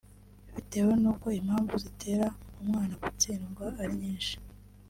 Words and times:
Bitewe 0.53 0.91
n’uko 1.01 1.25
impamvu 1.39 1.73
zitera 1.83 2.27
umwana 2.61 2.93
gutsindwa 3.03 3.65
ari 3.81 3.93
nyinshi 4.01 4.35